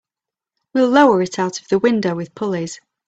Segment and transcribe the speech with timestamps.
[0.73, 2.81] We'll lower it out of the window with pulleys.